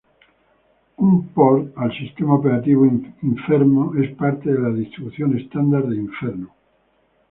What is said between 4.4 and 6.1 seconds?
de la distribución estándar de